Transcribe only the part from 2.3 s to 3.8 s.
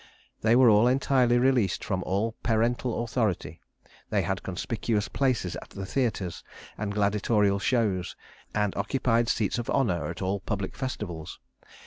parental authority;